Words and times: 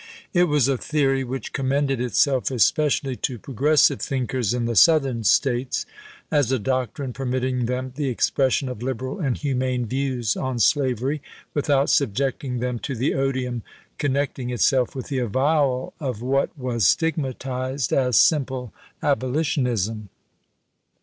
It 0.33 0.45
was 0.45 0.67
a 0.67 0.79
theory 0.79 1.23
which 1.23 1.53
commended 1.53 2.01
itself 2.01 2.49
especially 2.49 3.15
to 3.17 3.37
progressive 3.37 4.01
thinkers 4.01 4.51
in 4.51 4.65
the 4.65 4.75
Southern 4.75 5.23
States, 5.23 5.85
as 6.31 6.51
a 6.51 6.57
doctrine 6.57 7.13
permitting 7.13 7.67
them 7.67 7.93
the 7.95 8.09
expres 8.09 8.55
sion 8.55 8.67
of 8.67 8.81
liberal 8.81 9.19
and 9.19 9.37
humane 9.37 9.85
views 9.85 10.35
on 10.35 10.57
slavery, 10.57 11.21
with 11.53 11.69
out 11.69 11.87
subjecting 11.91 12.57
them 12.57 12.79
to 12.79 12.95
the 12.95 13.13
odium 13.13 13.61
connecting 13.99 14.49
itself 14.49 14.95
with 14.95 15.09
the 15.09 15.19
avowal 15.19 15.93
of 15.99 16.19
what 16.23 16.49
was 16.57 16.87
stigmatized 16.87 17.93
as 17.93 18.17
simple 18.17 18.73
abolitionism. 19.03 20.09